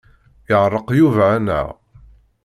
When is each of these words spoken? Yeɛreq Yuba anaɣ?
Yeɛreq 0.49 0.87
Yuba 0.97 1.25
anaɣ? 1.35 1.67